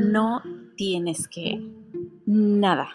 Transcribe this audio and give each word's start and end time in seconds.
No 0.00 0.42
tienes 0.76 1.28
que 1.28 1.62
nada. 2.24 2.88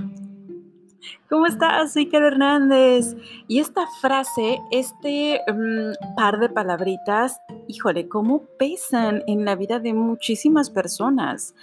¿Cómo 1.30 1.46
estás? 1.46 1.94
Soy 1.94 2.10
Kara 2.10 2.28
Hernández. 2.28 3.16
Y 3.48 3.60
esta 3.60 3.86
frase, 4.02 4.60
este 4.72 5.40
mm, 5.48 6.16
par 6.16 6.40
de 6.40 6.50
palabritas, 6.50 7.40
híjole, 7.68 8.08
¿cómo 8.08 8.44
pesan 8.58 9.24
en 9.28 9.46
la 9.46 9.56
vida 9.56 9.80
de 9.80 9.94
muchísimas 9.94 10.70
personas? 10.70 11.54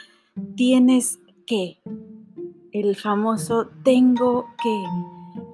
Tienes 0.54 1.18
que. 1.46 1.80
El 2.70 2.96
famoso 2.96 3.68
tengo 3.82 4.46
que, 4.62 4.84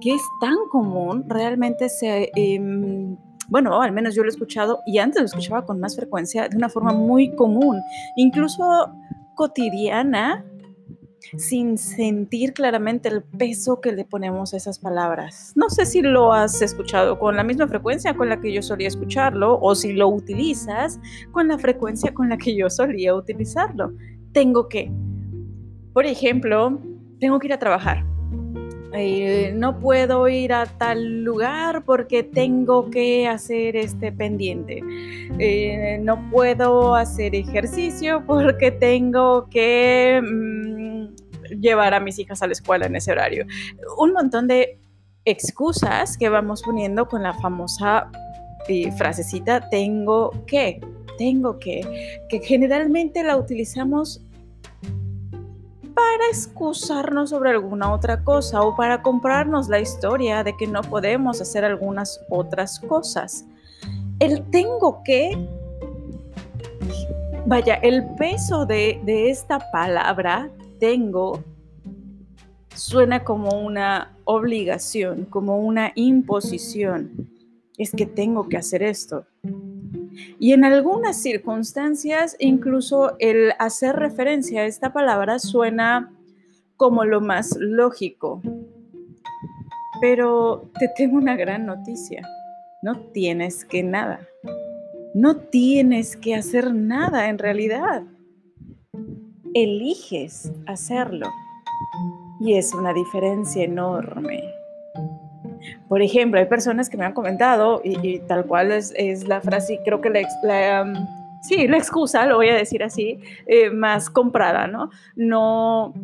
que 0.00 0.14
es 0.14 0.22
tan 0.40 0.56
común, 0.70 1.24
realmente 1.28 1.88
se... 1.88 2.30
Em, 2.36 3.16
bueno, 3.48 3.80
al 3.80 3.92
menos 3.92 4.14
yo 4.14 4.22
lo 4.22 4.28
he 4.28 4.32
escuchado 4.32 4.80
y 4.86 4.98
antes 4.98 5.22
lo 5.22 5.26
escuchaba 5.26 5.64
con 5.64 5.80
más 5.80 5.96
frecuencia, 5.96 6.48
de 6.48 6.56
una 6.56 6.68
forma 6.68 6.92
muy 6.92 7.34
común, 7.34 7.80
incluso 8.14 8.64
cotidiana, 9.38 10.44
sin 11.36 11.78
sentir 11.78 12.52
claramente 12.54 13.08
el 13.08 13.22
peso 13.22 13.80
que 13.80 13.92
le 13.92 14.04
ponemos 14.04 14.52
a 14.52 14.56
esas 14.56 14.80
palabras. 14.80 15.52
No 15.54 15.70
sé 15.70 15.86
si 15.86 16.02
lo 16.02 16.32
has 16.32 16.60
escuchado 16.60 17.20
con 17.20 17.36
la 17.36 17.44
misma 17.44 17.68
frecuencia 17.68 18.16
con 18.16 18.28
la 18.28 18.40
que 18.40 18.52
yo 18.52 18.62
solía 18.62 18.88
escucharlo 18.88 19.60
o 19.60 19.76
si 19.76 19.92
lo 19.92 20.08
utilizas 20.08 20.98
con 21.30 21.46
la 21.46 21.56
frecuencia 21.56 22.12
con 22.12 22.30
la 22.30 22.36
que 22.36 22.56
yo 22.56 22.68
solía 22.68 23.14
utilizarlo. 23.14 23.92
Tengo 24.32 24.68
que, 24.68 24.90
por 25.92 26.04
ejemplo, 26.04 26.80
tengo 27.20 27.38
que 27.38 27.46
ir 27.46 27.52
a 27.52 27.60
trabajar 27.60 28.07
eh, 28.94 29.52
no 29.54 29.78
puedo 29.78 30.28
ir 30.28 30.52
a 30.52 30.66
tal 30.66 31.22
lugar 31.22 31.84
porque 31.84 32.22
tengo 32.22 32.90
que 32.90 33.28
hacer 33.28 33.76
este 33.76 34.12
pendiente. 34.12 34.82
Eh, 35.38 35.98
no 36.02 36.30
puedo 36.30 36.94
hacer 36.94 37.34
ejercicio 37.34 38.24
porque 38.26 38.70
tengo 38.70 39.48
que 39.50 40.20
mm, 40.22 41.58
llevar 41.60 41.94
a 41.94 42.00
mis 42.00 42.18
hijas 42.18 42.42
a 42.42 42.46
la 42.46 42.52
escuela 42.52 42.86
en 42.86 42.96
ese 42.96 43.12
horario. 43.12 43.46
Un 43.98 44.12
montón 44.12 44.48
de 44.48 44.78
excusas 45.26 46.16
que 46.16 46.30
vamos 46.30 46.62
poniendo 46.62 47.06
con 47.06 47.22
la 47.22 47.34
famosa 47.34 48.10
eh, 48.68 48.90
frasecita 48.92 49.68
tengo 49.68 50.30
que, 50.46 50.80
tengo 51.18 51.58
que, 51.58 52.20
que 52.30 52.40
generalmente 52.40 53.22
la 53.22 53.36
utilizamos 53.36 54.22
para 55.98 56.30
excusarnos 56.30 57.30
sobre 57.30 57.50
alguna 57.50 57.92
otra 57.92 58.22
cosa 58.22 58.62
o 58.62 58.76
para 58.76 59.02
comprarnos 59.02 59.68
la 59.68 59.80
historia 59.80 60.44
de 60.44 60.56
que 60.56 60.68
no 60.68 60.80
podemos 60.82 61.40
hacer 61.40 61.64
algunas 61.64 62.20
otras 62.30 62.78
cosas. 62.78 63.44
El 64.20 64.48
tengo 64.50 65.02
que, 65.02 65.36
vaya, 67.46 67.74
el 67.82 68.14
peso 68.14 68.64
de, 68.64 69.00
de 69.02 69.28
esta 69.30 69.58
palabra, 69.72 70.48
tengo, 70.78 71.42
suena 72.76 73.24
como 73.24 73.58
una 73.58 74.16
obligación, 74.22 75.24
como 75.24 75.58
una 75.58 75.90
imposición. 75.96 77.28
Es 77.76 77.90
que 77.90 78.06
tengo 78.06 78.48
que 78.48 78.56
hacer 78.56 78.84
esto. 78.84 79.26
Y 80.38 80.52
en 80.52 80.64
algunas 80.64 81.20
circunstancias, 81.20 82.36
incluso 82.38 83.16
el 83.18 83.52
hacer 83.58 83.96
referencia 83.96 84.62
a 84.62 84.66
esta 84.66 84.92
palabra 84.92 85.38
suena 85.38 86.12
como 86.76 87.04
lo 87.04 87.20
más 87.20 87.56
lógico. 87.58 88.40
Pero 90.00 90.70
te 90.78 90.88
tengo 90.96 91.16
una 91.16 91.36
gran 91.36 91.66
noticia. 91.66 92.22
No 92.82 93.00
tienes 93.12 93.64
que 93.64 93.82
nada. 93.82 94.20
No 95.14 95.36
tienes 95.36 96.16
que 96.16 96.34
hacer 96.34 96.72
nada 96.72 97.28
en 97.28 97.38
realidad. 97.38 98.04
Eliges 99.54 100.52
hacerlo. 100.66 101.26
Y 102.40 102.54
es 102.54 102.72
una 102.72 102.92
diferencia 102.92 103.64
enorme. 103.64 104.57
Por 105.88 106.02
ejemplo, 106.02 106.40
hay 106.40 106.46
personas 106.46 106.88
que 106.88 106.96
me 106.96 107.04
han 107.04 107.12
comentado, 107.12 107.80
y, 107.84 108.18
tal 108.20 108.46
cual 108.46 108.72
es, 108.72 108.92
la 109.26 109.40
frase, 109.40 109.80
creo 109.84 110.00
que 110.00 110.10
la, 110.42 110.82
um, 110.82 111.06
sí, 111.42 111.66
la 111.68 111.78
excusa, 111.78 112.26
lo 112.26 112.36
voy 112.36 112.48
a 112.48 112.54
decir 112.54 112.82
así, 112.82 113.18
eh, 113.46 113.70
más 113.70 114.10
comprada, 114.10 114.66
¿no? 114.66 114.90
No, 115.16 115.94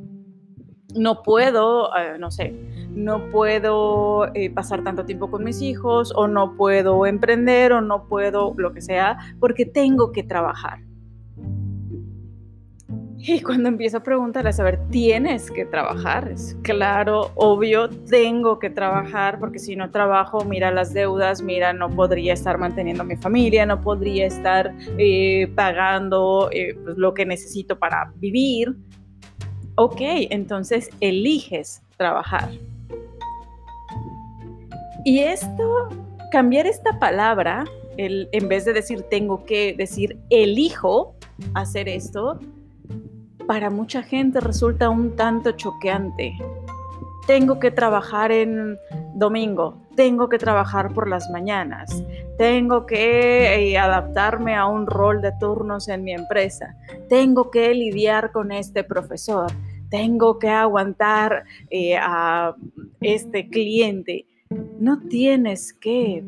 no 0.95 1.23
puedo, 1.23 1.95
eh, 1.97 2.19
no 2.19 2.31
sé, 2.31 2.55
no 2.91 3.31
puedo 3.31 4.33
eh, 4.35 4.51
pasar 4.51 4.85
tanto 4.85 5.05
tiempo 5.05 5.31
con 5.31 5.45
mis 5.45 5.61
hijos, 5.63 6.13
o 6.15 6.29
no 6.29 6.57
puedo 6.57 7.07
emprender, 7.07 7.73
o 7.73 7.81
no 7.81 8.07
puedo 8.09 8.55
lo 8.57 8.73
que 8.73 8.81
sea, 8.81 9.19
porque 9.41 9.67
tengo 9.67 10.13
que 10.13 10.23
trabajar. 10.23 10.81
Y 13.27 13.41
cuando 13.41 13.71
empiezo 13.71 13.97
a 13.97 14.03
preguntar, 14.03 14.47
a 14.47 14.53
saber, 14.53 14.79
tienes 14.91 15.51
que 15.51 15.65
trabajar, 15.65 16.29
es 16.29 16.59
claro, 16.61 17.31
obvio, 17.37 17.89
tengo 17.89 18.59
que 18.59 18.69
trabajar, 18.69 19.39
porque 19.39 19.59
si 19.59 19.77
no 19.77 19.91
trabajo, 19.91 20.45
mira 20.45 20.71
las 20.71 20.93
deudas, 20.93 21.41
mira, 21.41 21.73
no 21.73 21.89
podría 21.89 22.35
estar 22.35 22.59
manteniendo 22.59 23.03
mi 23.03 23.17
familia, 23.17 23.65
no 23.65 23.81
podría 23.81 24.27
estar 24.27 24.75
eh, 24.99 25.51
pagando 25.55 26.51
eh, 26.53 26.77
pues, 26.85 26.99
lo 26.99 27.15
que 27.15 27.25
necesito 27.25 27.79
para 27.79 28.13
vivir. 28.17 28.77
Ok, 29.77 30.01
entonces 30.29 30.91
eliges 31.01 31.83
trabajar. 31.97 32.51
Y 35.07 35.21
esto, 35.21 35.89
cambiar 36.31 36.67
esta 36.67 36.99
palabra, 36.99 37.65
el, 37.97 38.29
en 38.33 38.49
vez 38.49 38.67
de 38.67 38.75
decir 38.75 39.03
tengo 39.05 39.47
que 39.47 39.73
decir 39.73 40.19
elijo 40.29 41.17
hacer 41.55 41.89
esto, 41.89 42.39
para 43.47 43.71
mucha 43.71 44.03
gente 44.03 44.41
resulta 44.41 44.89
un 44.89 45.17
tanto 45.17 45.53
choqueante. 45.53 46.37
Tengo 47.27 47.59
que 47.59 47.71
trabajar 47.71 48.33
en 48.33 48.77
domingo, 49.15 49.83
tengo 49.97 50.29
que 50.29 50.39
trabajar 50.39 50.93
por 50.93 51.09
las 51.09 51.31
mañanas, 51.31 52.05
tengo 52.37 52.85
que 52.85 53.71
eh, 53.71 53.79
adaptarme 53.79 54.55
a 54.55 54.67
un 54.67 54.87
rol 54.87 55.23
de 55.23 55.33
turnos 55.41 55.89
en 55.89 56.05
mi 56.05 56.13
empresa, 56.13 56.77
tengo 57.09 57.51
que 57.51 57.73
lidiar 57.73 58.31
con 58.31 58.53
este 58.53 58.85
profesor, 58.85 59.51
tengo 59.89 60.39
que 60.39 60.49
aguantar 60.49 61.45
eh, 61.71 61.97
a 61.97 62.55
este 63.01 63.49
cliente. 63.49 64.27
No 64.79 65.01
tienes 65.01 65.73
que, 65.73 66.23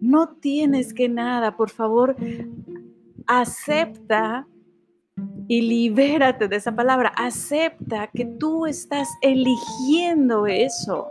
no 0.00 0.30
tienes 0.40 0.94
que 0.94 1.08
nada, 1.08 1.56
por 1.56 1.68
favor, 1.68 2.16
acepta 3.26 4.46
y 5.50 5.62
libérate 5.62 6.46
de 6.46 6.54
esa 6.54 6.70
palabra. 6.76 7.12
Acepta 7.16 8.08
que 8.14 8.24
tú 8.24 8.66
estás 8.66 9.08
eligiendo 9.20 10.46
eso. 10.46 11.08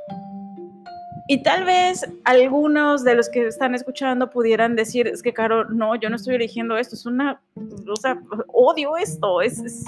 Y 1.28 1.44
tal 1.44 1.66
vez 1.66 2.10
algunos 2.24 3.04
de 3.04 3.16
los 3.16 3.28
que 3.28 3.48
están 3.48 3.76
escuchando 3.76 4.30
pudieran 4.30 4.78
decir, 4.78 5.10
es 5.10 5.22
que, 5.22 5.34
Caro, 5.34 5.66
no, 5.66 5.94
yo 5.96 6.10
no 6.10 6.16
estoy 6.16 6.36
eligiendo 6.36 6.78
esto, 6.78 6.96
es 6.96 7.06
una, 7.06 7.42
o 7.86 7.96
sea, 7.98 8.18
odio 8.48 8.96
esto, 8.96 9.42
es, 9.42 9.60
es, 9.60 9.84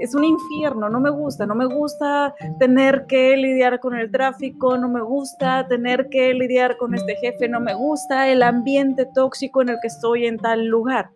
es, 0.00 0.14
un 0.16 0.24
infierno, 0.24 0.88
no 0.88 0.98
me 0.98 1.10
gusta, 1.10 1.46
no 1.46 1.54
me 1.54 1.66
gusta 1.66 2.34
tener 2.58 3.06
que 3.06 3.36
lidiar 3.36 3.78
con 3.78 3.94
el 3.94 4.10
tráfico, 4.10 4.76
no 4.76 4.88
me 4.88 5.00
gusta 5.00 5.68
tener 5.68 6.08
que 6.08 6.34
lidiar 6.34 6.76
con 6.76 6.92
este 6.92 7.14
jefe, 7.14 7.48
no 7.48 7.60
me 7.60 7.72
gusta 7.72 8.28
el 8.28 8.42
ambiente 8.42 9.06
tóxico 9.14 9.62
en 9.62 9.68
el 9.68 9.78
que 9.80 9.86
estoy 9.86 10.26
en 10.26 10.38
tal 10.38 10.66
lugar. 10.66 11.12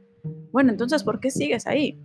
Bueno, 0.52 0.70
entonces, 0.70 1.04
¿por 1.04 1.20
qué 1.20 1.30
sigues 1.30 1.66
ahí? 1.66 1.98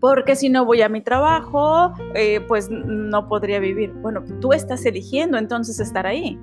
Porque 0.00 0.34
si 0.34 0.48
no 0.48 0.64
voy 0.64 0.80
a 0.80 0.88
mi 0.88 1.02
trabajo, 1.02 1.92
eh, 2.14 2.40
pues 2.48 2.70
no 2.70 3.28
podría 3.28 3.60
vivir. 3.60 3.92
Bueno, 3.92 4.24
tú 4.40 4.52
estás 4.52 4.84
eligiendo 4.86 5.36
entonces 5.36 5.78
estar 5.78 6.06
ahí. 6.06 6.38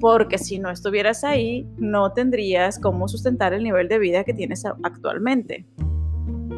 Porque 0.00 0.38
si 0.38 0.58
no 0.58 0.70
estuvieras 0.70 1.22
ahí, 1.22 1.68
no 1.76 2.12
tendrías 2.12 2.78
cómo 2.78 3.06
sustentar 3.06 3.52
el 3.52 3.62
nivel 3.62 3.88
de 3.88 3.98
vida 3.98 4.24
que 4.24 4.34
tienes 4.34 4.64
actualmente. 4.64 5.66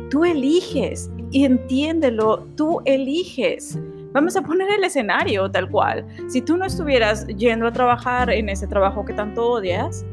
Tú 0.09 0.25
eliges 0.25 1.11
y 1.31 1.45
entiéndelo, 1.45 2.47
tú 2.57 2.81
eliges. 2.85 3.79
Vamos 4.13 4.37
a 4.37 4.43
poner 4.43 4.71
el 4.71 4.85
escenario 4.85 5.51
tal 5.51 5.71
cual. 5.71 6.07
Si 6.29 6.43
tú 6.43 6.57
no 6.57 6.67
estuvieras 6.67 7.27
yendo 7.27 7.67
a 7.67 7.73
trabajar 7.73 8.31
en 8.31 8.49
ese 8.49 8.67
trabajo 8.67 9.05
que 9.05 9.15
tanto 9.15 9.51
odias, 9.51 10.05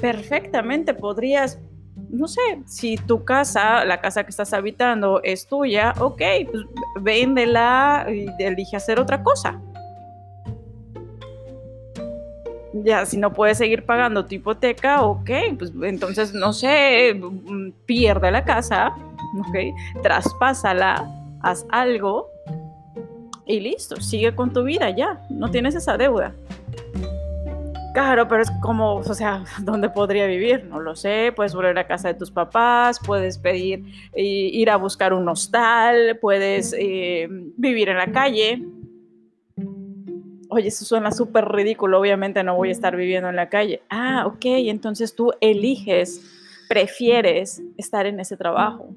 perfectamente 0.00 0.94
podrías, 0.94 1.58
no 2.10 2.28
sé, 2.28 2.62
si 2.66 2.96
tu 2.96 3.24
casa, 3.24 3.84
la 3.84 4.00
casa 4.00 4.24
que 4.24 4.30
estás 4.30 4.52
habitando 4.52 5.20
es 5.22 5.46
tuya, 5.46 5.94
ok, 5.98 6.22
pues 6.50 6.64
véndela 7.00 8.06
y 8.08 8.26
elige 8.42 8.76
hacer 8.76 8.98
otra 9.00 9.22
cosa. 9.22 9.60
Ya, 12.84 13.06
si 13.06 13.16
no 13.16 13.32
puedes 13.32 13.58
seguir 13.58 13.84
pagando 13.84 14.26
tu 14.26 14.36
hipoteca, 14.36 15.02
ok, 15.02 15.30
pues 15.58 15.72
entonces, 15.82 16.32
no 16.32 16.52
sé, 16.52 17.20
pierde 17.86 18.30
la 18.30 18.44
casa, 18.44 18.94
ok, 19.40 20.02
traspásala, 20.02 21.10
haz 21.42 21.66
algo 21.70 22.28
y 23.46 23.60
listo, 23.60 24.00
sigue 24.00 24.34
con 24.34 24.52
tu 24.52 24.62
vida 24.62 24.90
ya, 24.90 25.22
no 25.30 25.50
tienes 25.50 25.74
esa 25.74 25.96
deuda 25.96 26.34
Claro, 27.98 28.28
pero 28.28 28.44
es 28.44 28.50
como, 28.62 28.94
o 28.94 29.02
sea, 29.02 29.42
¿dónde 29.60 29.90
podría 29.90 30.26
vivir? 30.26 30.64
No 30.66 30.78
lo 30.78 30.94
sé. 30.94 31.32
Puedes 31.34 31.52
volver 31.52 31.76
a 31.80 31.88
casa 31.88 32.06
de 32.06 32.14
tus 32.14 32.30
papás, 32.30 33.00
puedes 33.04 33.38
pedir 33.38 33.84
eh, 34.12 34.22
ir 34.22 34.70
a 34.70 34.76
buscar 34.76 35.12
un 35.12 35.28
hostal, 35.28 36.16
puedes 36.20 36.72
eh, 36.78 37.26
vivir 37.28 37.88
en 37.88 37.96
la 37.96 38.12
calle. 38.12 38.64
Oye, 40.48 40.68
eso 40.68 40.84
suena 40.84 41.10
súper 41.10 41.46
ridículo. 41.46 41.98
Obviamente 41.98 42.44
no 42.44 42.54
voy 42.54 42.68
a 42.68 42.72
estar 42.72 42.94
viviendo 42.94 43.30
en 43.30 43.34
la 43.34 43.48
calle. 43.48 43.82
Ah, 43.90 44.28
ok. 44.28 44.44
Entonces 44.44 45.16
tú 45.16 45.32
eliges, 45.40 46.22
prefieres 46.68 47.60
estar 47.76 48.06
en 48.06 48.20
ese 48.20 48.36
trabajo. 48.36 48.94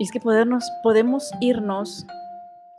Y 0.00 0.04
es 0.06 0.10
que 0.10 0.18
podemos 0.18 1.30
irnos 1.40 2.04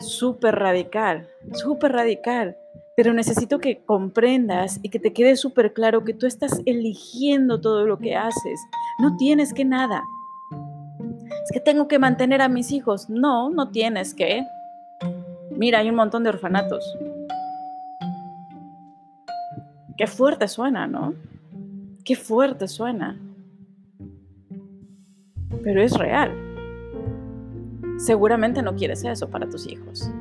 súper 0.02 0.56
radical, 0.56 1.30
súper 1.54 1.94
radical. 1.94 2.58
Pero 3.01 3.15
necesito 3.15 3.57
que 3.57 3.83
comprendas 3.83 4.80
y 4.83 4.89
que 4.89 5.00
te 5.00 5.12
quede 5.12 5.36
súper 5.36 5.74
claro 5.74 6.03
que 6.03 6.13
tú 6.13 6.27
estás 6.27 6.62
eligiendo 6.68 7.59
todo 7.59 7.88
lo 7.88 7.98
que 7.98 8.15
haces. 8.15 8.62
No 9.00 9.18
tienes 9.18 9.56
que 9.56 9.65
nada. 9.65 10.03
Es 11.44 11.51
que 11.51 11.59
tengo 11.59 11.88
que 11.88 11.98
mantener 11.98 12.44
a 12.44 12.48
mis 12.48 12.71
hijos. 12.71 13.09
No, 13.09 13.50
no 13.50 13.71
tienes 13.71 14.13
que. 14.13 14.45
Mira, 15.50 15.80
hay 15.80 15.89
un 15.89 15.95
montón 15.95 16.21
de 16.21 16.30
orfanatos. 16.30 16.95
Qué 19.98 20.06
fuerte 20.06 20.48
suena, 20.48 20.86
¿no? 20.86 21.15
Qué 22.06 22.15
fuerte 22.15 22.68
suena. 22.68 23.19
Pero 25.63 25.81
es 25.81 25.98
real. 25.98 26.31
Seguramente 27.98 28.62
no 28.62 28.75
quieres 28.75 29.03
eso 29.03 29.27
para 29.27 29.50
tus 29.50 29.65
hijos 29.65 30.12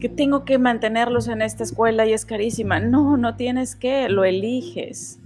que 0.00 0.08
tengo 0.08 0.44
que 0.44 0.58
mantenerlos 0.58 1.28
en 1.28 1.42
esta 1.42 1.62
escuela 1.62 2.06
y 2.06 2.14
es 2.14 2.24
carísima. 2.24 2.80
No, 2.80 3.16
no 3.16 3.36
tienes 3.36 3.76
que, 3.76 4.08
lo 4.08 4.24
eliges. 4.24 5.20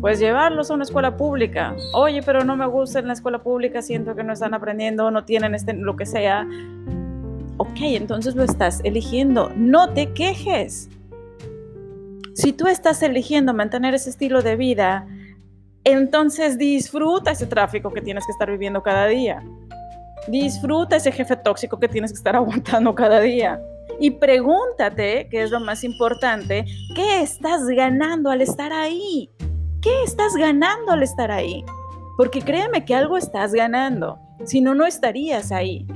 Puedes 0.00 0.20
llevarlos 0.20 0.70
a 0.70 0.74
una 0.74 0.84
escuela 0.84 1.16
pública. 1.16 1.74
Oye, 1.94 2.22
pero 2.22 2.44
no 2.44 2.56
me 2.56 2.66
gusta 2.66 3.00
en 3.00 3.06
la 3.06 3.14
escuela 3.14 3.42
pública, 3.42 3.82
siento 3.82 4.14
que 4.14 4.22
no 4.22 4.32
están 4.32 4.54
aprendiendo, 4.54 5.10
no 5.10 5.24
tienen 5.24 5.54
este, 5.54 5.72
lo 5.72 5.96
que 5.96 6.06
sea. 6.06 6.46
Ok, 7.56 7.78
entonces 7.80 8.34
lo 8.34 8.42
estás 8.42 8.80
eligiendo. 8.84 9.50
No 9.56 9.92
te 9.92 10.12
quejes. 10.12 10.88
Si 12.34 12.52
tú 12.52 12.66
estás 12.66 13.02
eligiendo 13.02 13.52
mantener 13.52 13.94
ese 13.94 14.10
estilo 14.10 14.42
de 14.42 14.56
vida, 14.56 15.06
entonces 15.84 16.58
disfruta 16.58 17.30
ese 17.30 17.46
tráfico 17.46 17.90
que 17.90 18.00
tienes 18.00 18.24
que 18.26 18.32
estar 18.32 18.50
viviendo 18.50 18.82
cada 18.82 19.06
día. 19.06 19.42
Disfruta 20.28 20.96
ese 20.96 21.12
jefe 21.12 21.36
tóxico 21.36 21.78
que 21.78 21.88
tienes 21.88 22.12
que 22.12 22.18
estar 22.18 22.36
aguantando 22.36 22.94
cada 22.94 23.20
día. 23.20 23.60
Y 23.98 24.12
pregúntate, 24.12 25.28
que 25.28 25.42
es 25.42 25.50
lo 25.50 25.60
más 25.60 25.84
importante, 25.84 26.64
¿qué 26.94 27.20
estás 27.20 27.66
ganando 27.66 28.30
al 28.30 28.40
estar 28.40 28.72
ahí? 28.72 29.30
¿Qué 29.82 30.02
estás 30.04 30.34
ganando 30.34 30.92
al 30.92 31.02
estar 31.02 31.30
ahí? 31.30 31.64
Porque 32.16 32.40
créeme 32.40 32.84
que 32.84 32.94
algo 32.94 33.16
estás 33.16 33.52
ganando, 33.52 34.18
si 34.44 34.60
no, 34.60 34.74
no 34.74 34.86
estarías 34.86 35.52
ahí. 35.52 35.86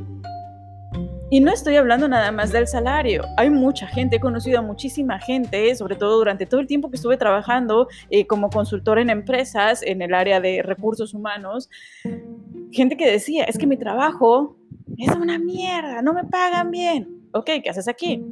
Y 1.31 1.41
no 1.41 1.51
estoy 1.51 1.77
hablando 1.77 2.07
nada 2.07 2.31
más 2.33 2.53
del 2.53 2.67
salario. 2.67 3.25
Hay 3.39 3.49
mucha 3.49 3.87
gente, 3.87 4.17
he 4.17 4.21
conocido 4.21 4.59
a 4.59 4.63
muchísima 4.63 5.19
gente, 5.19 5.75
sobre 5.75 5.97
todo 5.97 6.19
durante 6.19 6.45
todo 6.47 6.61
el 6.61 6.67
tiempo 6.67 6.91
que 6.91 6.97
estuve 6.97 7.17
trabajando 7.17 7.89
eh, 8.11 8.27
como 8.27 8.51
consultor 8.51 8.99
en 8.99 9.09
empresas 9.09 9.83
en 9.83 10.03
el 10.03 10.15
área 10.15 10.41
de 10.41 10.63
recursos 10.63 11.15
humanos. 11.15 11.71
Gente 12.71 12.97
que 12.97 13.11
decía, 13.11 13.45
es 13.45 13.57
que 13.57 13.67
mi 13.67 13.79
trabajo 13.79 14.57
es 14.99 15.15
una 15.17 15.39
mierda, 15.39 16.03
no 16.03 16.13
me 16.13 16.25
pagan 16.25 16.71
bien. 16.71 17.23
Ok, 17.33 17.51
¿qué 17.63 17.71
haces 17.71 17.89
aquí? 17.89 18.23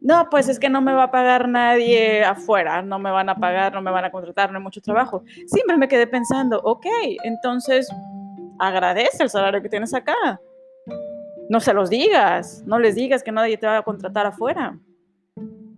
No, 0.00 0.28
pues 0.30 0.48
es 0.48 0.60
que 0.60 0.68
no 0.68 0.80
me 0.80 0.92
va 0.92 1.04
a 1.04 1.10
pagar 1.10 1.48
nadie 1.48 2.22
afuera, 2.22 2.80
no 2.82 3.00
me 3.00 3.10
van 3.10 3.28
a 3.28 3.34
pagar, 3.34 3.74
no 3.74 3.82
me 3.82 3.90
van 3.90 4.04
a 4.04 4.12
contratar, 4.12 4.52
no 4.52 4.58
hay 4.58 4.62
mucho 4.62 4.80
trabajo. 4.80 5.24
Siempre 5.46 5.76
me 5.76 5.88
quedé 5.88 6.06
pensando, 6.06 6.60
ok, 6.62 6.86
entonces 7.24 7.90
agradece 8.58 9.24
el 9.24 9.28
salario 9.28 9.60
que 9.60 9.68
tienes 9.68 9.92
acá 9.92 10.40
no 11.48 11.60
se 11.60 11.72
los 11.72 11.90
digas, 11.90 12.62
no 12.66 12.78
les 12.78 12.94
digas 12.94 13.22
que 13.22 13.32
nadie 13.32 13.56
te 13.56 13.66
va 13.66 13.78
a 13.78 13.82
contratar 13.82 14.26
afuera. 14.26 14.78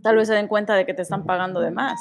Tal 0.03 0.17
vez 0.17 0.29
se 0.29 0.35
den 0.35 0.49
cuenta 0.49 0.75
de 0.75 0.87
que 0.87 0.94
te 0.94 1.03
están 1.03 1.25
pagando 1.25 1.61
de 1.61 1.70
más. 1.70 2.00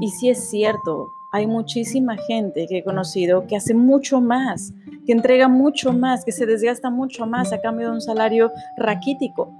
Y 0.00 0.10
si 0.10 0.30
es 0.30 0.48
cierto, 0.48 1.08
hay 1.32 1.46
muchísima 1.46 2.16
gente 2.16 2.66
que 2.66 2.78
he 2.78 2.84
conocido 2.84 3.46
que 3.46 3.56
hace 3.56 3.74
mucho 3.74 4.20
más, 4.20 4.72
que 5.04 5.12
entrega 5.12 5.48
mucho 5.48 5.92
más, 5.92 6.24
que 6.24 6.32
se 6.32 6.46
desgasta 6.46 6.90
mucho 6.90 7.26
más 7.26 7.52
a 7.52 7.60
cambio 7.60 7.88
de 7.88 7.94
un 7.94 8.00
salario 8.00 8.52
raquítico, 8.76 9.52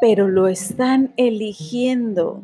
pero 0.00 0.28
lo 0.28 0.48
están 0.48 1.12
eligiendo. 1.16 2.42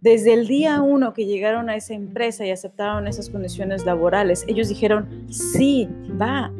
Desde 0.00 0.34
el 0.34 0.46
día 0.46 0.82
uno 0.82 1.14
que 1.14 1.26
llegaron 1.26 1.68
a 1.68 1.74
esa 1.74 1.94
empresa 1.94 2.46
y 2.46 2.50
aceptaron 2.50 3.08
esas 3.08 3.28
condiciones 3.28 3.84
laborales, 3.84 4.44
ellos 4.46 4.68
dijeron, 4.68 5.26
sí, 5.28 5.88
va, 6.20 6.52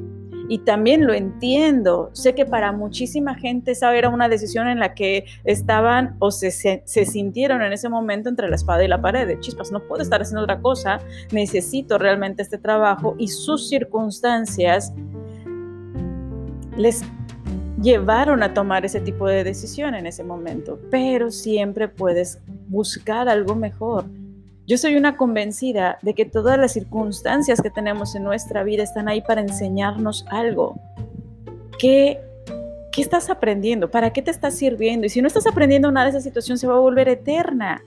y 0.48 0.58
también 0.58 1.06
lo 1.06 1.14
entiendo. 1.14 2.10
Sé 2.12 2.34
que 2.34 2.46
para 2.46 2.72
muchísima 2.72 3.34
gente 3.34 3.72
esa 3.72 3.94
era 3.94 4.08
una 4.08 4.28
decisión 4.28 4.68
en 4.68 4.78
la 4.78 4.94
que 4.94 5.24
estaban 5.44 6.16
o 6.18 6.30
se, 6.30 6.50
sintieron 6.84 7.62
en 7.62 7.72
ese 7.72 7.88
momento 7.88 8.28
entre 8.28 8.48
la 8.48 8.56
espada 8.56 8.84
y 8.84 8.88
la 8.88 9.00
pared. 9.00 9.26
De 9.26 9.40
chispas, 9.40 9.72
no 9.72 9.80
puedo 9.80 10.02
estar 10.02 10.22
haciendo 10.22 10.42
otra 10.42 10.60
cosa, 10.60 11.00
necesito 11.32 11.98
realmente 11.98 12.42
este 12.42 12.58
trabajo 12.58 13.14
y 13.18 13.28
sus 13.28 13.68
circunstancias 13.68 14.92
les 16.76 17.02
llevaron 17.80 18.42
a 18.42 18.54
tomar 18.54 18.84
ese 18.84 19.00
tipo 19.00 19.28
de 19.28 19.44
decisión 19.44 19.94
en 19.94 20.06
ese 20.06 20.24
momento. 20.24 20.78
Pero 20.90 21.30
siempre 21.30 21.88
puedes 21.88 22.40
buscar 22.68 23.28
algo 23.28 23.54
mejor 23.54 24.04
yo 24.66 24.76
soy 24.76 24.96
una 24.96 25.16
convencida 25.16 25.98
de 26.02 26.14
que 26.14 26.24
todas 26.24 26.58
las 26.58 26.72
circunstancias 26.72 27.60
que 27.60 27.70
tenemos 27.70 28.16
en 28.16 28.24
nuestra 28.24 28.64
vida 28.64 28.82
están 28.82 29.08
ahí 29.08 29.20
para 29.20 29.40
enseñarnos 29.40 30.26
algo. 30.28 30.74
¿Qué, 31.78 32.20
qué 32.90 33.00
estás 33.00 33.30
aprendiendo? 33.30 33.90
¿Para 33.90 34.12
qué 34.12 34.22
te 34.22 34.32
estás 34.32 34.54
sirviendo? 34.54 35.06
Y 35.06 35.10
si 35.10 35.22
no 35.22 35.28
estás 35.28 35.46
aprendiendo 35.46 35.92
nada, 35.92 36.08
esa 36.08 36.20
situación 36.20 36.58
se 36.58 36.66
va 36.66 36.74
a 36.74 36.80
volver 36.80 37.08
eterna. 37.08 37.80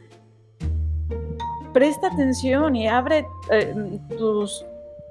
Presta 1.73 2.07
atención 2.07 2.77
y 2.77 2.87
abre 2.87 3.25
eh, 3.51 3.99
tus 4.17 4.65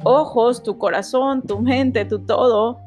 ojos, 0.05 0.62
tu 0.62 0.79
corazón, 0.79 1.43
tu 1.43 1.61
mente, 1.61 2.06
tu 2.06 2.21
todo, 2.21 2.79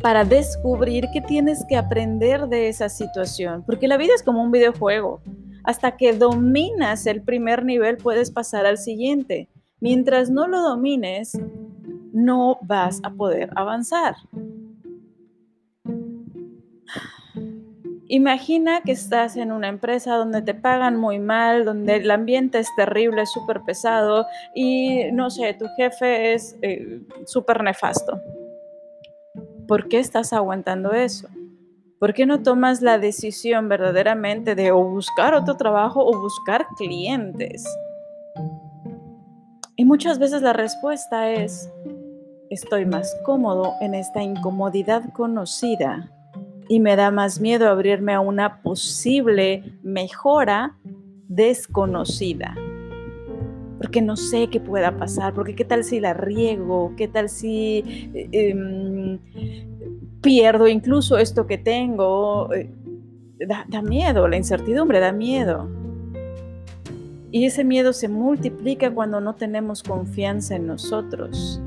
para 0.00 0.24
descubrir 0.24 1.08
qué 1.12 1.20
tienes 1.20 1.64
que 1.68 1.76
aprender 1.76 2.46
de 2.46 2.68
esa 2.68 2.88
situación. 2.88 3.64
Porque 3.64 3.88
la 3.88 3.96
vida 3.96 4.12
es 4.14 4.22
como 4.22 4.42
un 4.42 4.52
videojuego. 4.52 5.20
Hasta 5.64 5.96
que 5.96 6.12
dominas 6.12 7.06
el 7.06 7.22
primer 7.22 7.64
nivel 7.64 7.96
puedes 7.96 8.30
pasar 8.30 8.66
al 8.66 8.78
siguiente. 8.78 9.48
Mientras 9.80 10.30
no 10.30 10.46
lo 10.46 10.62
domines, 10.62 11.38
no 12.12 12.58
vas 12.62 13.00
a 13.02 13.10
poder 13.10 13.50
avanzar. 13.56 14.14
Imagina 18.14 18.82
que 18.82 18.92
estás 18.92 19.38
en 19.38 19.52
una 19.52 19.68
empresa 19.68 20.16
donde 20.16 20.42
te 20.42 20.52
pagan 20.52 20.98
muy 20.98 21.18
mal, 21.18 21.64
donde 21.64 21.96
el 21.96 22.10
ambiente 22.10 22.58
es 22.58 22.68
terrible, 22.76 23.24
súper 23.24 23.62
pesado 23.62 24.26
y 24.54 25.10
no 25.12 25.30
sé, 25.30 25.54
tu 25.54 25.66
jefe 25.78 26.34
es 26.34 26.54
eh, 26.60 27.00
súper 27.24 27.64
nefasto. 27.64 28.20
¿Por 29.66 29.88
qué 29.88 29.98
estás 29.98 30.34
aguantando 30.34 30.92
eso? 30.92 31.26
¿Por 32.02 32.14
qué 32.14 32.26
no 32.26 32.42
tomas 32.42 32.82
la 32.82 32.98
decisión 32.98 33.68
verdaderamente 33.68 34.56
de 34.56 34.72
o 34.72 34.82
buscar 34.82 35.34
otro 35.34 35.56
trabajo 35.56 36.04
o 36.04 36.20
buscar 36.20 36.66
clientes? 36.76 37.64
Y 39.76 39.84
muchas 39.84 40.18
veces 40.18 40.42
la 40.42 40.52
respuesta 40.52 41.30
es, 41.30 41.70
estoy 42.50 42.86
más 42.86 43.16
cómodo 43.24 43.74
en 43.80 43.94
esta 43.94 44.20
incomodidad 44.20 45.12
conocida 45.12 46.10
y 46.68 46.80
me 46.80 46.96
da 46.96 47.12
más 47.12 47.40
miedo 47.40 47.68
abrirme 47.68 48.14
a 48.14 48.20
una 48.20 48.62
posible 48.62 49.62
mejora 49.84 50.76
desconocida. 51.28 52.56
Porque 53.78 54.02
no 54.02 54.16
sé 54.16 54.48
qué 54.48 54.58
pueda 54.58 54.96
pasar, 54.96 55.34
porque 55.34 55.54
qué 55.54 55.64
tal 55.64 55.84
si 55.84 56.00
la 56.00 56.14
riego, 56.14 56.94
qué 56.96 57.06
tal 57.06 57.28
si 57.28 57.84
em, 58.32 59.20
pierdo 60.22 60.68
incluso 60.68 61.18
esto 61.18 61.46
que 61.46 61.58
tengo. 61.58 62.52
Eh, 62.54 62.70
da, 63.46 63.66
da 63.68 63.82
miedo, 63.82 64.26
la 64.28 64.36
incertidumbre 64.36 65.00
da 65.00 65.12
miedo. 65.12 65.68
Y 67.30 67.46
ese 67.46 67.64
miedo 67.64 67.92
se 67.92 68.08
multiplica 68.08 68.90
cuando 68.90 69.20
no 69.20 69.34
tenemos 69.34 69.82
confianza 69.82 70.56
en 70.56 70.66
nosotros. 70.66 71.60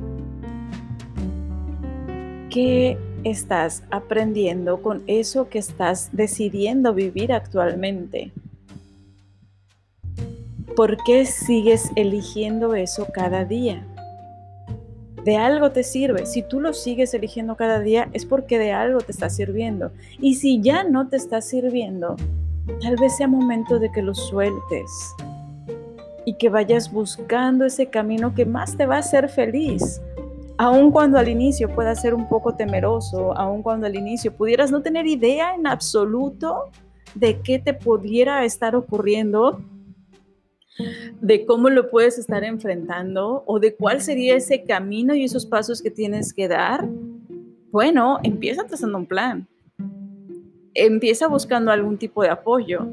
¿Qué 2.50 2.98
estás 3.24 3.84
aprendiendo 3.90 4.82
con 4.82 5.04
eso 5.08 5.50
que 5.50 5.58
estás 5.58 6.10
decidiendo 6.14 6.94
vivir 6.94 7.34
actualmente? 7.34 8.32
¿Por 10.76 10.98
qué 11.04 11.26
sigues 11.26 11.90
eligiendo 11.96 12.76
eso 12.76 13.08
cada 13.12 13.44
día? 13.44 13.84
De 15.26 15.38
algo 15.38 15.72
te 15.72 15.84
sirve. 15.84 16.28
Si 16.28 16.44
tú 16.44 16.62
lo 16.62 16.72
sigues 16.72 17.14
eligiendo 17.16 17.56
cada 17.56 17.80
día 17.80 18.08
es 18.14 18.26
porque 18.26 18.60
de 18.60 18.72
algo 18.72 19.00
te 19.02 19.12
está 19.12 19.30
sirviendo. 19.30 19.92
Y 20.20 20.36
si 20.36 20.62
ya 20.62 20.84
no 20.84 21.10
te 21.10 21.18
está 21.18 21.42
sirviendo, 21.42 22.16
tal 22.80 22.96
vez 22.96 23.18
sea 23.18 23.28
momento 23.28 23.80
de 23.80 23.92
que 23.92 24.04
lo 24.04 24.14
sueltes 24.14 25.16
y 26.26 26.36
que 26.36 26.50
vayas 26.50 26.92
buscando 26.92 27.66
ese 27.66 27.88
camino 27.88 28.36
que 28.36 28.46
más 28.46 28.78
te 28.78 28.86
va 28.86 28.98
a 28.98 29.00
hacer 29.00 29.28
feliz. 29.28 30.00
Aun 30.58 30.92
cuando 30.92 31.18
al 31.18 31.28
inicio 31.28 31.74
pueda 31.74 31.96
ser 31.96 32.14
un 32.14 32.30
poco 32.30 32.54
temeroso, 32.54 33.36
aun 33.36 33.64
cuando 33.64 33.88
al 33.88 33.96
inicio 33.96 34.32
pudieras 34.32 34.72
no 34.72 34.84
tener 34.84 35.08
idea 35.08 35.56
en 35.56 35.66
absoluto 35.66 36.66
de 37.16 37.42
qué 37.42 37.58
te 37.58 37.74
pudiera 37.74 38.46
estar 38.46 38.76
ocurriendo, 38.76 39.60
de 41.22 41.46
cómo 41.46 41.70
lo 41.70 41.90
puedes 41.90 42.18
estar 42.18 42.44
enfrentando 42.44 43.44
o 43.46 43.60
de 43.60 43.76
cuál 43.76 44.02
sería 44.02 44.36
ese 44.36 44.64
camino 44.64 45.16
y 45.16 45.24
esos 45.24 45.46
pasos 45.46 45.82
que 45.82 45.92
tienes 45.92 46.34
que 46.34 46.48
dar, 46.48 46.88
bueno, 47.72 48.20
empieza 48.24 48.66
trazando 48.66 48.98
un 48.98 49.06
plan. 49.06 49.48
Empieza 50.74 51.28
buscando 51.28 51.72
algún 51.72 51.98
tipo 51.98 52.22
de 52.22 52.30
apoyo 52.30 52.88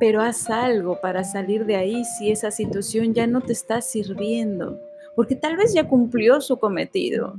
pero 0.00 0.22
haz 0.22 0.48
algo 0.48 0.98
para 1.00 1.22
salir 1.22 1.66
de 1.66 1.76
ahí 1.76 2.04
si 2.06 2.32
esa 2.32 2.50
situación 2.50 3.12
ya 3.12 3.26
no 3.26 3.42
te 3.42 3.52
está 3.52 3.82
sirviendo, 3.82 4.80
porque 5.14 5.36
tal 5.36 5.58
vez 5.58 5.74
ya 5.74 5.86
cumplió 5.86 6.40
su 6.40 6.58
cometido. 6.58 7.34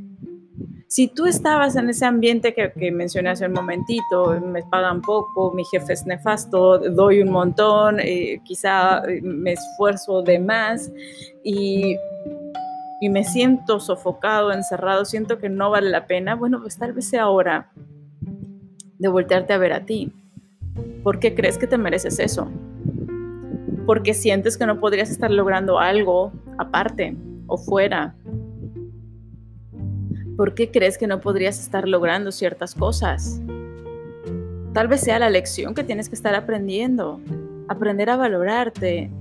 Si 0.91 1.07
tú 1.07 1.25
estabas 1.25 1.77
en 1.77 1.89
ese 1.89 2.03
ambiente 2.03 2.53
que, 2.53 2.91
mencioné 2.91 3.29
hace 3.29 3.45
un 3.45 3.53
momentito, 3.53 4.37
me 4.41 4.61
pagan 4.63 5.01
poco, 5.01 5.53
mi 5.53 5.63
jefe 5.63 5.93
es 5.93 6.05
nefasto, 6.05 6.79
doy 6.79 7.21
un 7.21 7.31
montón, 7.31 8.01
eh, 8.01 8.41
quizá 8.43 9.01
eh, 9.05 9.21
me 9.21 9.53
esfuerzo 9.53 10.21
de 10.21 10.37
más 10.39 10.91
y, 11.45 11.95
me 13.09 13.23
siento 13.23 13.79
sofocado, 13.79 14.51
encerrado, 14.51 15.05
siento 15.05 15.37
que 15.37 15.47
no 15.47 15.69
vale 15.69 15.89
la 15.89 16.07
pena, 16.07 16.35
bueno, 16.35 16.59
pues 16.61 16.77
tal 16.77 16.91
vez 16.91 17.07
sea 17.07 17.29
hora 17.29 17.71
de 18.99 19.07
voltearte 19.07 19.53
a 19.53 19.57
ver 19.57 19.71
a 19.71 19.85
ti 19.85 20.11
¿Por 21.03 21.19
qué 21.19 21.33
crees 21.33 21.57
que 21.57 21.67
te 21.67 21.77
mereces 21.77 22.19
eso? 22.19 22.51
Porque 23.85 24.13
sientes 24.13 24.57
que 24.57 24.65
no 24.65 24.81
podrías 24.81 25.09
estar 25.09 25.31
logrando 25.31 25.79
algo 25.79 26.33
aparte 26.57 27.15
o 27.47 27.57
fuera. 27.57 28.13
¿Por 30.41 30.55
qué 30.55 30.71
crees 30.71 30.97
que 30.97 31.05
no 31.05 31.21
podrías 31.21 31.59
estar 31.59 31.87
logrando 31.87 32.31
ciertas 32.31 32.73
cosas? 32.73 33.39
Tal 34.73 34.87
vez 34.87 35.01
sea 35.01 35.19
la 35.19 35.29
lección 35.29 35.75
que 35.75 35.83
tienes 35.83 36.09
que 36.09 36.15
estar 36.15 36.33
aprendiendo. 36.33 37.21
Aprender 37.67 38.09
a 38.09 38.15
valorarte, 38.15 39.11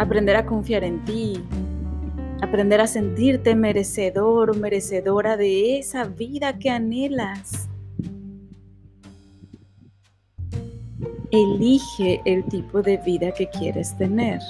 aprender 0.00 0.34
a 0.34 0.44
confiar 0.44 0.82
en 0.82 1.04
ti, 1.04 1.40
aprender 2.42 2.80
a 2.80 2.88
sentirte 2.88 3.54
merecedor 3.54 4.50
o 4.50 4.54
merecedora 4.54 5.36
de 5.36 5.78
esa 5.78 6.02
vida 6.02 6.58
que 6.58 6.70
anhelas. 6.70 7.68
Elige 11.30 12.22
el 12.24 12.44
tipo 12.46 12.82
de 12.82 12.96
vida 12.96 13.30
que 13.30 13.48
quieres 13.50 13.96
tener. 13.96 14.40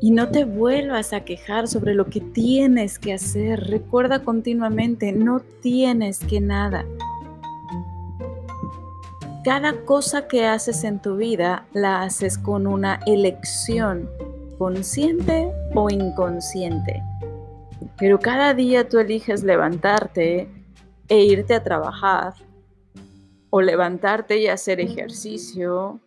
Y 0.00 0.10
no 0.10 0.28
te 0.28 0.44
vuelvas 0.44 1.12
a 1.12 1.24
quejar 1.24 1.68
sobre 1.68 1.94
lo 1.94 2.06
que 2.06 2.20
tienes 2.20 2.98
que 2.98 3.14
hacer. 3.14 3.60
Recuerda 3.68 4.22
continuamente, 4.22 5.12
no 5.12 5.40
tienes 5.60 6.18
que 6.20 6.40
nada. 6.40 6.84
Cada 9.44 9.84
cosa 9.84 10.26
que 10.26 10.44
haces 10.44 10.82
en 10.84 11.00
tu 11.00 11.16
vida 11.16 11.66
la 11.72 12.02
haces 12.02 12.36
con 12.36 12.66
una 12.66 13.00
elección, 13.06 14.10
consciente 14.58 15.48
o 15.74 15.88
inconsciente. 15.88 17.02
Pero 17.98 18.18
cada 18.18 18.54
día 18.54 18.88
tú 18.88 18.98
eliges 18.98 19.44
levantarte 19.44 20.48
e 21.08 21.18
irte 21.22 21.54
a 21.54 21.62
trabajar 21.62 22.34
o 23.50 23.62
levantarte 23.62 24.38
y 24.38 24.48
hacer 24.48 24.80
ejercicio. 24.80 26.00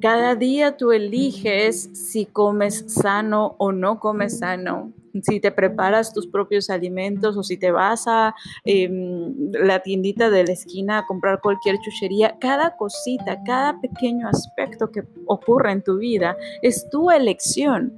Cada 0.00 0.34
día 0.34 0.78
tú 0.78 0.92
eliges 0.92 1.90
si 1.92 2.24
comes 2.24 2.84
sano 2.88 3.54
o 3.58 3.70
no 3.70 4.00
comes 4.00 4.38
sano, 4.38 4.94
si 5.22 5.40
te 5.40 5.50
preparas 5.50 6.14
tus 6.14 6.26
propios 6.26 6.70
alimentos 6.70 7.36
o 7.36 7.42
si 7.42 7.58
te 7.58 7.70
vas 7.70 8.06
a 8.06 8.34
em, 8.64 9.52
la 9.52 9.80
tiendita 9.80 10.30
de 10.30 10.44
la 10.44 10.52
esquina 10.52 10.98
a 10.98 11.06
comprar 11.06 11.42
cualquier 11.42 11.78
chuchería. 11.80 12.38
Cada 12.40 12.76
cosita, 12.78 13.42
cada 13.44 13.78
pequeño 13.78 14.26
aspecto 14.28 14.90
que 14.90 15.02
ocurre 15.26 15.72
en 15.72 15.82
tu 15.82 15.98
vida 15.98 16.34
es 16.62 16.88
tu 16.88 17.10
elección. 17.10 17.92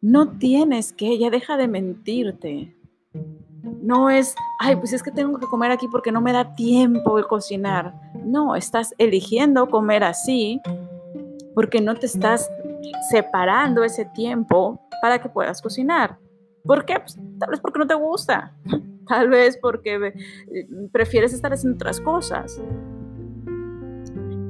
No 0.00 0.38
tienes 0.38 0.92
que, 0.92 1.08
ella 1.08 1.30
deja 1.30 1.56
de 1.56 1.68
mentirte. 1.68 2.77
No 3.82 4.10
es, 4.10 4.34
ay, 4.58 4.76
pues 4.76 4.92
es 4.92 5.02
que 5.02 5.10
tengo 5.10 5.38
que 5.38 5.46
comer 5.46 5.70
aquí 5.70 5.88
porque 5.88 6.12
no 6.12 6.20
me 6.20 6.32
da 6.32 6.54
tiempo 6.54 7.16
de 7.16 7.24
cocinar. 7.24 7.94
No, 8.24 8.56
estás 8.56 8.94
eligiendo 8.98 9.68
comer 9.68 10.04
así 10.04 10.60
porque 11.54 11.80
no 11.80 11.94
te 11.94 12.06
estás 12.06 12.50
separando 13.10 13.84
ese 13.84 14.04
tiempo 14.04 14.80
para 15.00 15.20
que 15.20 15.28
puedas 15.28 15.60
cocinar. 15.62 16.18
¿Por 16.64 16.84
qué? 16.84 16.98
Pues, 17.00 17.18
tal 17.38 17.50
vez 17.50 17.60
porque 17.60 17.78
no 17.78 17.86
te 17.86 17.94
gusta, 17.94 18.54
tal 19.08 19.28
vez 19.28 19.58
porque 19.60 19.94
eh, 19.96 20.68
prefieres 20.92 21.32
estar 21.32 21.52
haciendo 21.52 21.76
otras 21.76 22.00
cosas. 22.00 22.60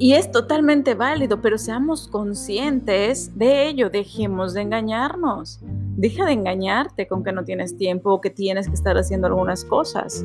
Y 0.01 0.13
es 0.15 0.31
totalmente 0.31 0.95
válido, 0.95 1.41
pero 1.41 1.59
seamos 1.59 2.07
conscientes 2.07 3.37
de 3.37 3.69
ello, 3.69 3.91
dejemos 3.91 4.55
de 4.55 4.63
engañarnos. 4.63 5.61
Deja 5.99 6.27
de 6.27 6.33
engañarte 6.33 7.09
con 7.09 7.25
que 7.25 7.33
no 7.33 7.45
tienes 7.45 7.77
tiempo 7.77 8.13
o 8.13 8.21
que 8.21 8.31
tienes 8.31 8.69
que 8.69 8.75
estar 8.75 8.97
haciendo 8.97 9.27
algunas 9.27 9.65
cosas. 9.65 10.25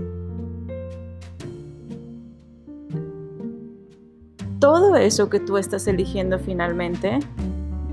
Todo 4.59 4.95
eso 4.95 5.31
que 5.31 5.39
tú 5.39 5.57
estás 5.57 5.87
eligiendo 5.87 6.37
finalmente, 6.37 7.17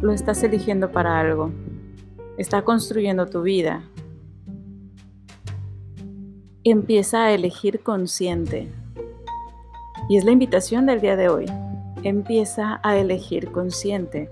lo 0.02 0.12
estás 0.12 0.42
eligiendo 0.42 0.92
para 0.92 1.18
algo. 1.18 1.52
Está 2.36 2.60
construyendo 2.60 3.28
tu 3.28 3.40
vida. 3.40 3.82
Empieza 6.64 7.24
a 7.24 7.32
elegir 7.32 7.80
consciente. 7.80 8.68
Y 10.10 10.18
es 10.18 10.26
la 10.26 10.32
invitación 10.32 10.84
del 10.84 11.00
día 11.00 11.16
de 11.16 11.30
hoy. 11.30 11.46
Empieza 12.02 12.78
a 12.82 12.98
elegir 12.98 13.50
consciente. 13.50 14.28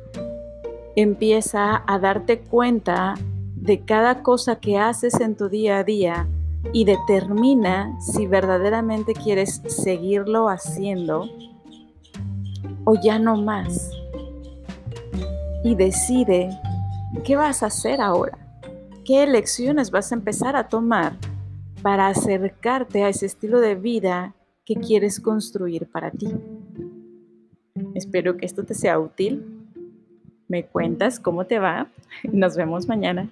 Empieza 0.96 1.82
a 1.86 1.98
darte 1.98 2.40
cuenta 2.40 3.14
de 3.60 3.80
cada 3.80 4.22
cosa 4.22 4.56
que 4.56 4.78
haces 4.78 5.20
en 5.20 5.36
tu 5.36 5.48
día 5.48 5.78
a 5.78 5.84
día 5.84 6.28
y 6.72 6.84
determina 6.84 7.98
si 8.00 8.26
verdaderamente 8.26 9.14
quieres 9.14 9.62
seguirlo 9.66 10.48
haciendo 10.48 11.28
o 12.84 12.94
ya 12.94 13.18
no 13.18 13.36
más. 13.36 13.90
Y 15.64 15.74
decide 15.74 16.50
qué 17.24 17.36
vas 17.36 17.62
a 17.62 17.66
hacer 17.66 18.00
ahora, 18.00 18.38
qué 19.04 19.24
elecciones 19.24 19.90
vas 19.90 20.12
a 20.12 20.14
empezar 20.14 20.56
a 20.56 20.68
tomar 20.68 21.14
para 21.82 22.08
acercarte 22.08 23.02
a 23.04 23.08
ese 23.08 23.26
estilo 23.26 23.60
de 23.60 23.74
vida 23.74 24.34
que 24.64 24.74
quieres 24.76 25.20
construir 25.20 25.86
para 25.90 26.10
ti. 26.10 26.28
Espero 27.94 28.36
que 28.36 28.46
esto 28.46 28.64
te 28.64 28.74
sea 28.74 28.98
útil. 28.98 29.66
Me 30.48 30.66
cuentas 30.66 31.20
cómo 31.20 31.46
te 31.46 31.58
va. 31.58 31.88
Nos 32.32 32.56
vemos 32.56 32.88
mañana. 32.88 33.30